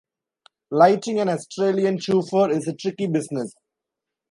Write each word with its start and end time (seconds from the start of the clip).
Lighting 0.71 1.19
an 1.19 1.29
Australian 1.29 1.99
"choofer" 1.99 2.49
is 2.51 2.67
a 2.67 2.73
tricky 2.73 3.05
business. 3.05 3.53